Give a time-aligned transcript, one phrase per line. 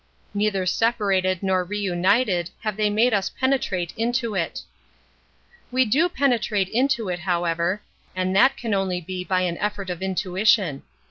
[0.33, 4.61] Neither separated nor 24 An Introduction to reunited have they made us penetrate inl it.
[5.69, 7.83] We do penetrate into it, however,
[8.15, 10.81] and that can only be by an effort of intuition.